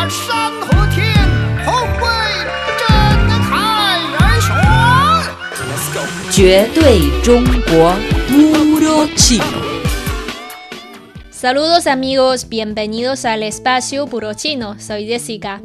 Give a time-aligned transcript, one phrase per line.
[0.00, 1.12] 把山和天
[1.64, 2.06] 同为
[2.78, 2.86] 真
[3.48, 3.52] 开
[4.18, 6.30] 而选。
[6.30, 7.94] 绝对中国
[8.28, 9.66] puro chino.
[11.30, 14.78] Saludos amigos, bienvenidos al espacio Puro Chino.
[14.80, 15.60] Soy Jessica.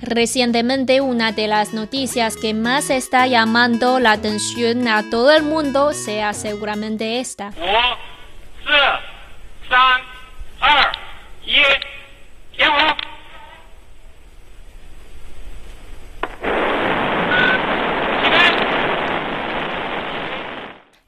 [0.00, 5.92] Recientemente una de las noticias que más está llamando la atención a todo el mundo
[5.94, 7.50] sea seguramente esta.
[7.50, 7.64] 五、
[8.64, 8.72] 四、
[9.68, 10.00] 三、
[10.60, 10.92] 二、
[11.44, 11.52] 一，
[12.56, 12.96] 点火！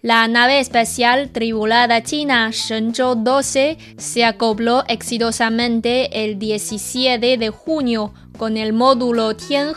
[0.03, 8.59] La nave espacial tribulada china Shenzhou 12 se acopló exitosamente el 17 de junio con
[8.59, 9.73] el módulo Tianhe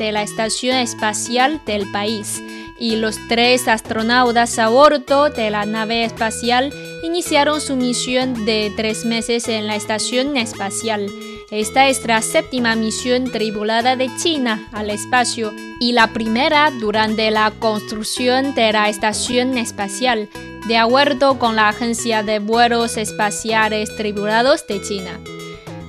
[0.00, 2.42] de la Estación Espacial del país
[2.79, 9.05] y los tres astronautas a bordo de la nave espacial iniciaron su misión de tres
[9.05, 11.07] meses en la Estación Espacial.
[11.51, 17.51] Esta es la séptima misión tripulada de China al espacio y la primera durante la
[17.51, 20.27] construcción de la Estación Espacial,
[20.67, 25.19] de acuerdo con la Agencia de Vuelos Espaciales Tripulados de China.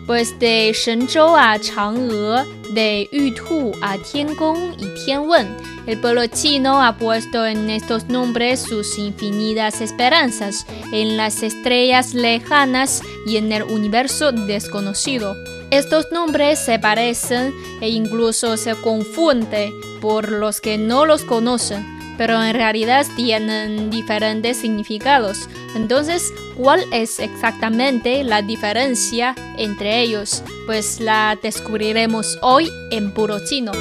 [0.07, 6.97] Pues de Shenzhou a Chang'e, de Yutu a Tiangong y Tianwen, el pueblo chino ha
[6.97, 14.33] puesto en estos nombres sus infinitas esperanzas en las estrellas lejanas y en el universo
[14.33, 15.37] desconocido.
[15.71, 22.43] Estos nombres se parecen e incluso se confunden por los que no los conocen pero
[22.43, 25.49] en realidad tienen diferentes significados.
[25.75, 30.43] Entonces, ¿cuál es exactamente la diferencia entre ellos?
[30.67, 33.73] Pues la descubriremos hoy en puro chino.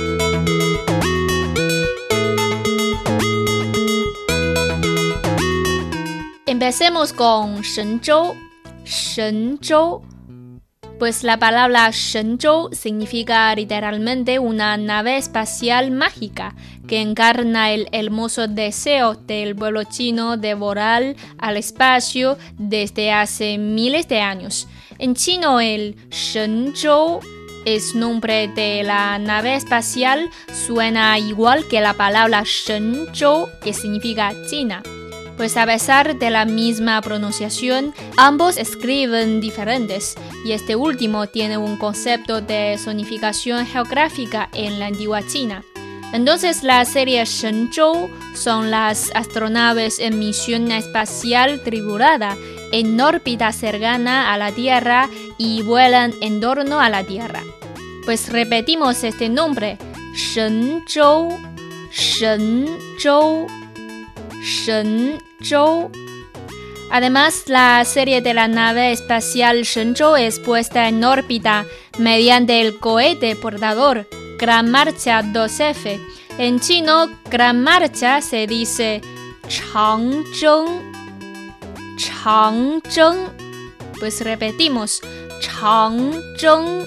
[6.46, 8.36] Empecemos con Shenzhou.
[8.86, 10.15] Shenzhou
[10.98, 16.56] pues la palabra Shenzhou significa literalmente una nave espacial mágica
[16.88, 24.08] que encarna el hermoso deseo del pueblo chino de volar al espacio desde hace miles
[24.08, 24.68] de años.
[24.98, 27.20] En chino el Shenzhou
[27.66, 30.30] es nombre de la nave espacial,
[30.68, 34.84] suena igual que la palabra Shenzhou que significa China
[35.38, 40.16] pues a pesar de la misma pronunciación, ambos escriben diferentes,
[40.46, 45.64] y este último tiene un concepto de zonificación geográfica en la antigua China.
[46.14, 52.38] Entonces la serie Shenzhou son las astronaves en misión espacial tribulada
[52.72, 57.42] en órbita cercana a la Tierra y vuelan en torno a la Tierra.
[58.06, 59.78] Pues repetimos este nombre,
[60.14, 61.38] Shenzhou,
[61.92, 63.65] Shenzhou.
[64.46, 65.90] Shenzhou.
[66.92, 71.66] Además, la serie de la nave espacial Shenzhou es puesta en órbita
[71.98, 74.08] mediante el cohete portador
[74.38, 76.00] Gran Marcha 2F.
[76.38, 79.02] En chino, Gran Marcha se dice
[79.48, 80.94] Changzheng.
[81.98, 83.30] Changzheng.
[84.00, 85.02] Pues repetimos,
[85.40, 86.86] Changzheng.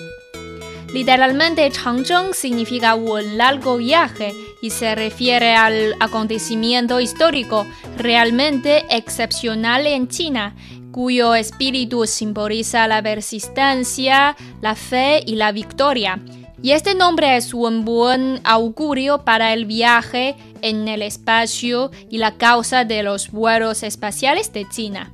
[0.92, 10.08] Literalmente, Changzheng significa un largo viaje y se refiere al acontecimiento histórico realmente excepcional en
[10.08, 10.56] China,
[10.92, 16.20] cuyo espíritu simboliza la persistencia, la fe y la victoria.
[16.60, 22.36] Y este nombre es un buen augurio para el viaje en el espacio y la
[22.36, 25.12] causa de los vuelos espaciales de China.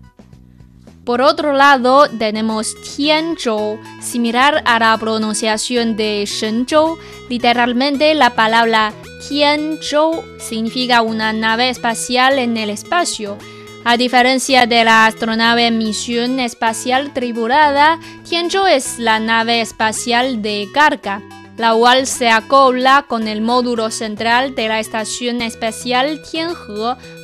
[1.05, 6.99] Por otro lado, tenemos Tianzhou, similar a la pronunciación de Shenzhou.
[7.29, 8.95] Literalmente, la palabra
[9.29, 13.37] Tianzhou significa una nave espacial en el espacio.
[13.85, 21.21] A diferencia de la astronave Misión Espacial Tripulada, Tianzhou es la nave espacial de carga
[21.57, 26.55] la cual se acopla con el módulo central de la Estación Espacial Tianhe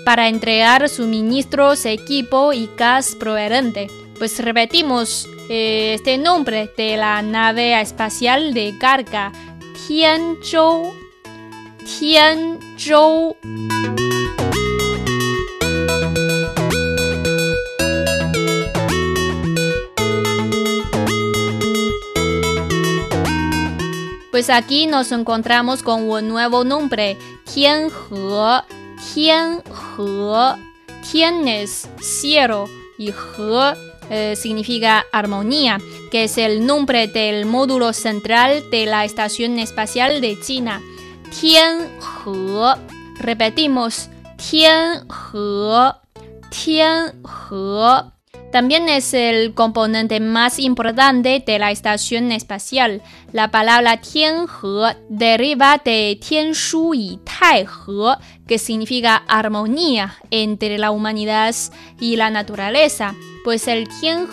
[0.04, 3.88] para entregar suministros, equipo y gas proveedente.
[4.18, 9.32] Pues repetimos eh, este nombre de la nave espacial de carga,
[9.86, 10.92] Tianzhou.
[11.98, 13.36] Tianzhou.
[24.40, 27.90] Pues aquí nos encontramos con un nuevo nombre, Tianhe.
[29.12, 29.60] Tianhe.
[31.12, 32.66] Tian es cielo
[32.96, 33.74] y He
[34.08, 35.78] eh, significa armonía,
[36.10, 40.80] que es el nombre del módulo central de la Estación Espacial de China.
[41.38, 41.90] Tianhe.
[43.18, 44.08] Repetimos,
[44.38, 45.02] Tianhe.
[46.48, 47.12] Tianhe.
[48.52, 53.00] También es el componente más importante de la estación espacial.
[53.32, 54.46] La palabra Tianhe
[55.08, 57.66] deriva de Tianshu y Taihe,
[58.48, 61.54] que significa armonía entre la humanidad
[62.00, 63.14] y la naturaleza.
[63.44, 64.26] Pues el Tianhe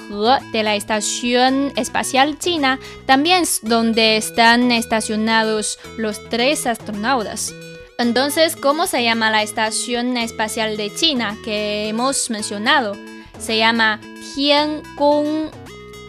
[0.51, 7.53] de la estación espacial china también es donde están estacionados los tres astronautas.
[7.99, 12.95] Entonces, ¿cómo se llama la estación espacial de China que hemos mencionado?
[13.39, 13.99] Se llama
[14.35, 15.49] Tiangong,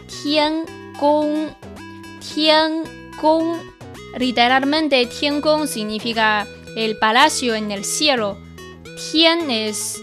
[0.07, 1.55] Tiangong,
[2.19, 3.59] Tiangong.
[4.17, 8.37] Literalmente Tiangong significa el palacio en el cielo.
[9.11, 10.01] Tian es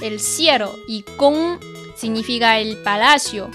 [0.00, 1.58] el cielo y Gong
[1.96, 3.50] significa el palacio.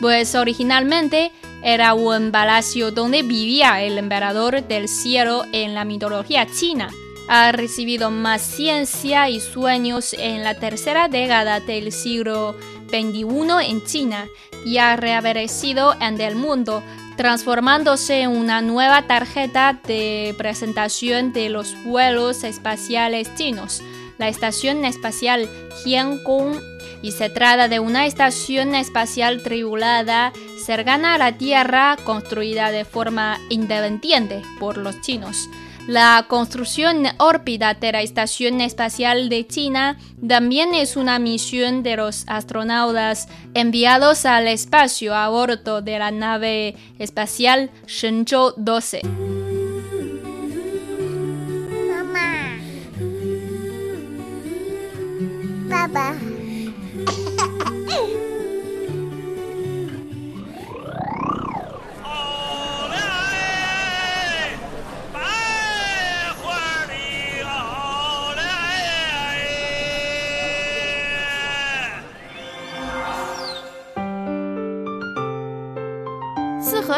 [0.00, 1.32] Pues originalmente
[1.62, 6.88] era un palacio donde vivía el emperador del cielo en la mitología china
[7.28, 12.56] ha recibido más ciencia y sueños en la tercera década del siglo
[12.88, 13.24] XXI
[13.68, 14.26] en China
[14.64, 16.82] y ha reaparecido en el mundo,
[17.16, 23.82] transformándose en una nueva tarjeta de presentación de los vuelos espaciales chinos,
[24.16, 25.48] la Estación Espacial
[25.84, 26.60] Tiangong,
[27.02, 30.32] y se trata de una estación espacial tribulada
[30.64, 35.48] cercana a la Tierra construida de forma independiente por los chinos.
[35.88, 39.96] La construcción órbita de la Estación Espacial de China
[40.28, 46.76] también es una misión de los astronautas enviados al espacio a bordo de la nave
[46.98, 49.00] espacial Shenzhou 12.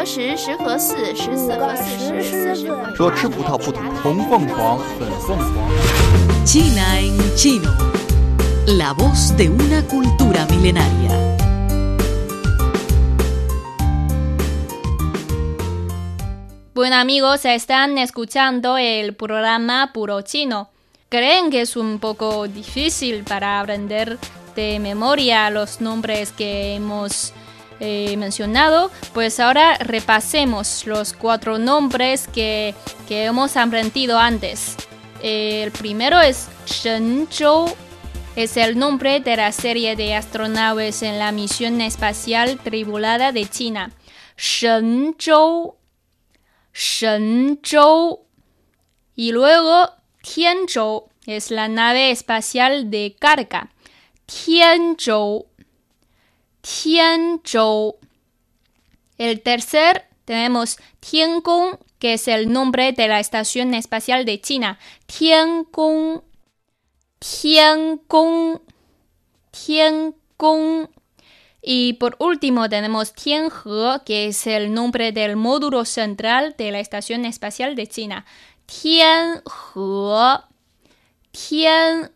[0.00, 2.94] 合十，十合四，十四合四十，四十合。
[2.96, 6.46] 说吃葡萄不吐红凤凰，粉凤凰。
[6.46, 7.70] China en chino.
[8.66, 11.36] La voz de una cultura milenaria.
[16.72, 20.70] Bueno amigos, están escuchando el programa Puro Chino.
[21.10, 24.16] ¿Creen que es un poco difícil para aprender
[24.54, 27.34] de memoria los nombres que hemos
[27.81, 28.91] eh, mencionado?
[29.13, 32.73] Pues ahora repasemos los cuatro nombres que,
[33.07, 34.77] que hemos aprendido antes.
[35.21, 37.75] El primero es Shenzhou.
[38.37, 43.91] Es el nombre de la serie de astronaves en la misión espacial tribulada de China.
[44.37, 45.75] Shenzhou.
[46.73, 48.25] Shenzhou.
[49.15, 49.91] Y luego
[50.21, 53.69] Tianzhou es la nave espacial de carga.
[54.25, 55.50] Tianzhou.
[56.61, 57.97] Tianzhou.
[59.17, 64.79] El tercer tenemos Tiangong, que es el nombre de la estación espacial de China.
[65.05, 66.23] Tiangong.
[67.19, 68.61] Tiangong.
[69.51, 70.89] Tiangong.
[71.61, 77.25] Y por último tenemos Tianhe, que es el nombre del módulo central de la Estación
[77.25, 78.25] Espacial de China.
[78.65, 79.41] Tianhe.
[81.31, 82.09] Tianhe.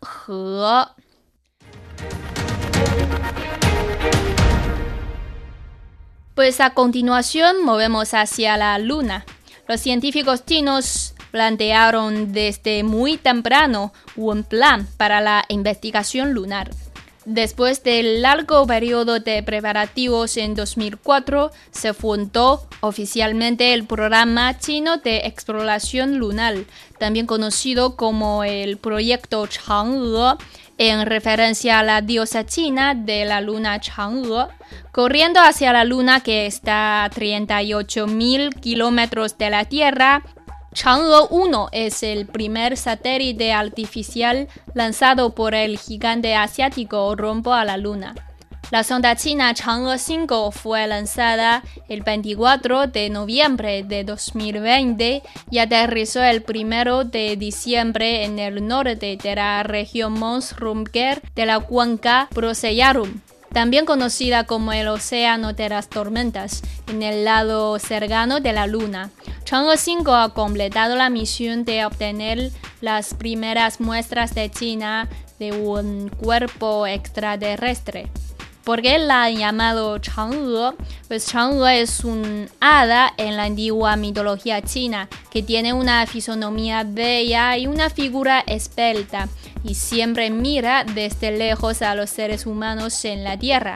[6.36, 9.24] Pues a continuación movemos hacia la Luna.
[9.66, 16.70] Los científicos chinos plantearon desde muy temprano un plan para la investigación lunar.
[17.24, 25.26] Después del largo periodo de preparativos en 2004, se fundó oficialmente el programa chino de
[25.26, 26.54] exploración lunar,
[26.98, 30.36] también conocido como el proyecto Chang'e,
[30.78, 34.48] en referencia a la diosa china de la luna Chang'e,
[34.92, 40.22] corriendo hacia la luna que está a 38.000 kilómetros de la Tierra.
[40.74, 47.78] Chang'e 1 es el primer satélite artificial lanzado por el gigante asiático rumbo a la
[47.78, 48.14] Luna.
[48.70, 56.20] La sonda china Chang'e 5 fue lanzada el 24 de noviembre de 2020 y aterrizó
[56.24, 62.28] el 1 de diciembre en el norte de la región Mons Rumker de la cuenca
[62.34, 63.20] Procellarum
[63.52, 69.10] también conocida como el Océano de las Tormentas, en el lado cercano de la Luna.
[69.44, 72.50] Chang'e 5 ha completado la misión de obtener
[72.82, 75.08] las primeras muestras de China
[75.38, 78.10] de un cuerpo extraterrestre.
[78.66, 80.74] ¿Por qué la han llamado Chang'e?
[81.06, 87.56] Pues Chang'e es un hada en la antigua mitología china que tiene una fisonomía bella
[87.56, 89.28] y una figura esbelta
[89.62, 93.74] y siempre mira desde lejos a los seres humanos en la Tierra.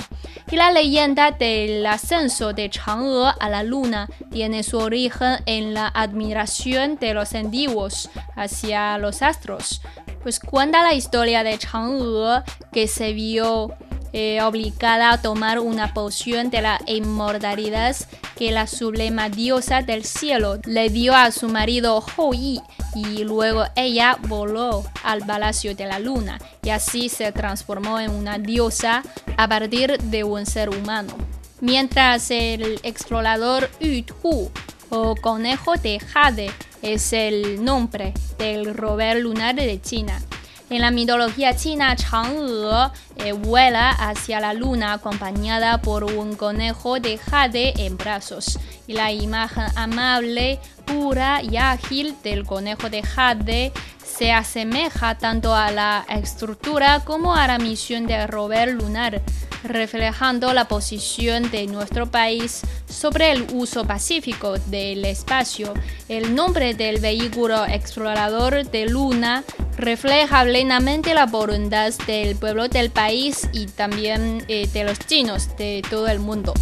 [0.50, 5.86] Y la leyenda del ascenso de Chang'e a la Luna tiene su origen en la
[5.86, 9.82] admiración de los antiguos hacia los astros.
[10.24, 12.42] Pues cuenta la historia de Chang'e
[12.72, 13.76] que se vio
[14.12, 17.96] eh, obligada a tomar una poción de la inmortalidad
[18.36, 22.60] que la sublema diosa del cielo le dio a su marido Hou Yi
[22.94, 28.38] y luego ella voló al palacio de la luna y así se transformó en una
[28.38, 29.02] diosa
[29.36, 31.14] a partir de un ser humano.
[31.60, 34.50] Mientras el explorador Yu Tu
[34.90, 36.50] o conejo de Jade
[36.82, 40.20] es el nombre del rover lunar de China.
[40.70, 47.18] En la mitología china, Chang'e eh, vuela hacia la luna acompañada por un conejo de
[47.18, 48.56] jade en brazos.
[48.86, 53.72] Y la imagen amable, pura y ágil del conejo de jade
[54.04, 59.22] se asemeja tanto a la estructura como a la misión del rover lunar,
[59.64, 65.74] reflejando la posición de nuestro país sobre el uso pacífico del espacio.
[66.08, 69.44] El nombre del vehículo explorador de Luna
[69.76, 75.82] refleja plenamente la voluntad del pueblo del país y también eh, de los chinos de
[75.88, 76.54] todo el mundo.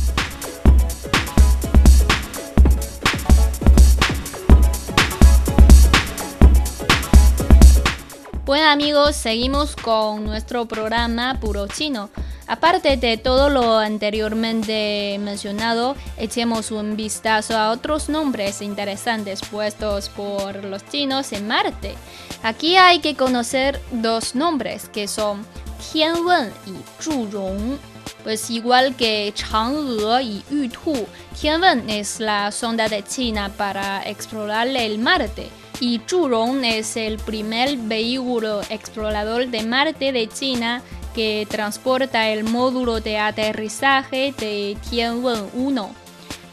[8.49, 12.09] Bueno amigos, seguimos con nuestro programa Puro Chino.
[12.49, 20.64] Aparte de todo lo anteriormente mencionado, echemos un vistazo a otros nombres interesantes puestos por
[20.64, 21.95] los chinos en Marte.
[22.43, 25.45] Aquí hay que conocer dos nombres que son
[25.93, 27.78] Tianwen y Zhurong.
[28.25, 31.07] Pues igual que Chang'e y Yutu,
[31.38, 35.49] Tianwen es la sonda de China para explorar el Marte
[35.81, 40.83] y Zhurong es el primer vehículo explorador de Marte de China
[41.15, 45.88] que transporta el módulo de aterrizaje de Tianwen-1.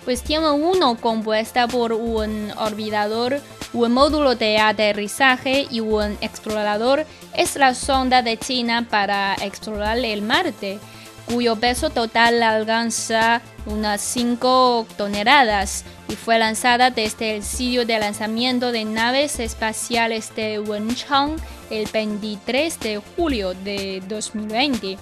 [0.03, 3.41] Pues Tianwen-1 compuesta por un orbitador,
[3.73, 10.21] un módulo de aterrizaje y un explorador es la sonda de China para explorar el
[10.21, 10.79] Marte,
[11.25, 18.71] cuyo peso total alcanza unas 5 toneladas y fue lanzada desde el sitio de lanzamiento
[18.71, 21.35] de naves espaciales de Wenchang
[21.69, 24.97] el 23 de julio de 2020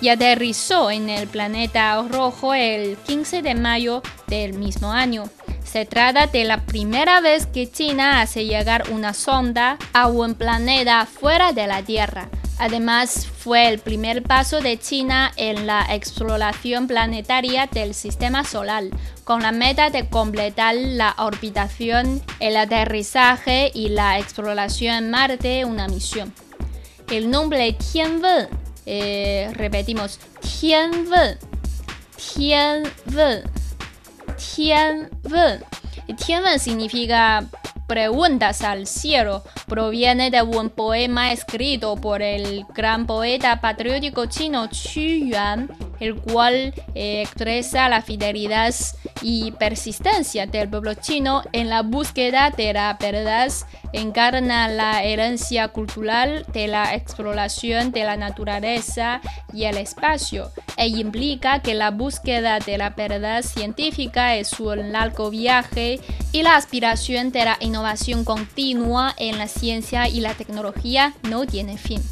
[0.00, 5.24] y aterrizó en el planeta rojo el 15 de mayo del mismo año.
[5.64, 11.06] Se trata de la primera vez que China hace llegar una sonda a un planeta
[11.06, 12.28] fuera de la Tierra.
[12.58, 18.84] Además, fue el primer paso de China en la exploración planetaria del sistema solar,
[19.24, 25.86] con la meta de completar la orbitación, el aterrizaje y la exploración en Marte, una
[25.86, 26.32] misión.
[27.10, 28.48] El nombre Tianwen,
[28.86, 31.38] eh, repetimos, Tianwen,
[32.16, 33.42] Tianwen,
[34.38, 35.64] Tianwen.
[36.24, 37.44] Tianwen significa
[37.86, 45.28] preguntas al cielo proviene de un poema escrito por el gran poeta patriótico chino Qu
[45.30, 48.74] Yuan, el cual eh, expresa la fidelidad
[49.22, 53.52] y persistencia del pueblo chino en la búsqueda de la verdad,
[53.92, 59.20] encarna la herencia cultural de la exploración de la naturaleza
[59.52, 65.30] y el espacio, e implica que la búsqueda de la verdad científica es un largo
[65.30, 66.00] viaje
[66.32, 71.78] y la aspiración de la innovación continua en la ciencia y la tecnología no tiene
[71.78, 72.02] fin.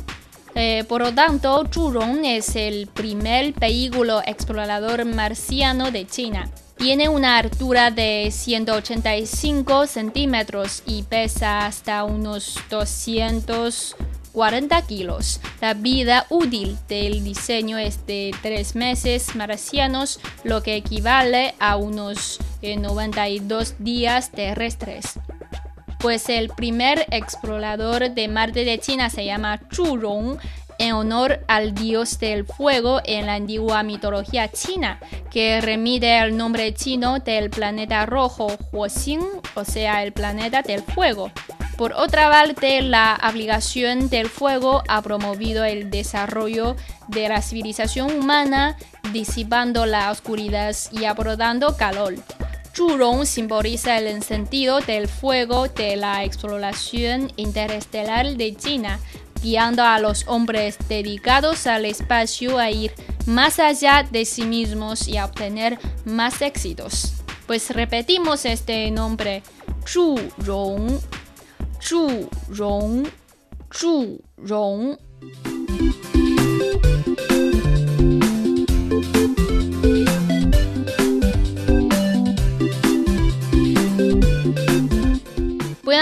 [0.55, 6.49] Eh, por lo tanto, Zhurong es el primer vehículo explorador marciano de China.
[6.77, 15.41] Tiene una altura de 185 centímetros y pesa hasta unos 240 kilos.
[15.61, 22.39] La vida útil del diseño es de 3 meses marcianos, lo que equivale a unos
[22.63, 25.19] 92 eh, días terrestres
[26.05, 30.37] pues el primer explorador de Marte de China se llama Zhurong
[30.79, 36.75] en honor al dios del fuego en la antigua mitología china, que remite al nombre
[36.75, 39.23] chino del planeta rojo Huoxing,
[39.55, 41.31] o sea, el planeta del fuego.
[41.79, 46.77] Por otra parte, la aplicación del fuego ha promovido el desarrollo
[47.09, 48.77] de la civilización humana,
[49.11, 52.17] disipando la oscuridad y aportando calor.
[52.75, 58.99] Zhurong simboliza el sentido del fuego de la exploración interestelar de China,
[59.40, 62.93] guiando a los hombres dedicados al espacio a ir
[63.26, 67.12] más allá de sí mismos y a obtener más éxitos.
[67.47, 69.45] Pues repetimos este nombre,
[69.87, 70.99] Zhurong,
[71.81, 73.07] Zhurong,
[73.73, 74.21] Zhu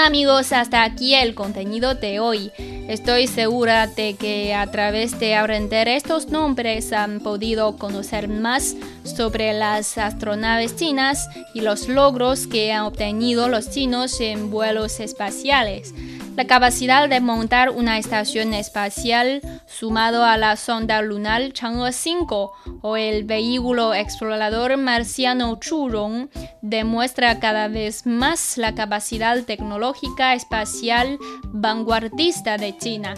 [0.04, 2.50] Amigos, hasta aquí el contenido de hoy.
[2.88, 9.52] Estoy segura de que a través de aprender estos nombres han podido conocer más sobre
[9.52, 15.94] las astronaves chinas y los logros que han obtenido los chinos en vuelos espaciales.
[16.34, 22.96] La capacidad de montar una estación espacial sumado a la sonda lunar Chang'e 5 o
[22.96, 26.30] el vehículo explorador marciano Churong
[26.62, 33.14] demuestra cada vez más la capacidad tecnológica espacial vanguardista de China.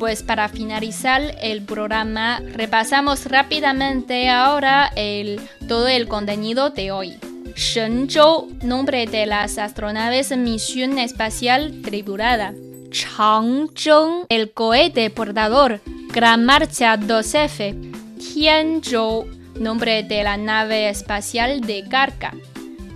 [0.00, 7.31] Pues para finalizar el programa repasamos rápidamente ahora el, todo el contenido de hoy.
[7.54, 12.54] Shenzhou, nombre de las astronaves Misión Espacial Tripulada.
[12.90, 15.80] Changzheng, el cohete portador,
[16.12, 17.92] Gran Marcha 2F.
[18.18, 19.26] Tianzhou,
[19.58, 22.34] nombre de la nave espacial de carga.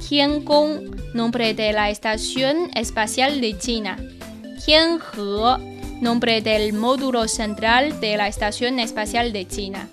[0.06, 3.96] Tiangong, nombre de la Estación Espacial de China.
[4.64, 9.88] Tianhe, nombre del módulo central de la Estación Espacial de China.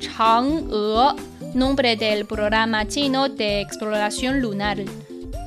[0.00, 1.14] Chang'e,
[1.54, 4.78] nombre del programa chino de exploración lunar.